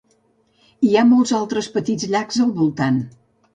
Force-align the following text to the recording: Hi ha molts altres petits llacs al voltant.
Hi 0.87 0.89
ha 0.95 1.03
molts 1.09 1.35
altres 1.41 1.69
petits 1.77 2.09
llacs 2.17 2.43
al 2.47 2.53
voltant. 2.59 3.01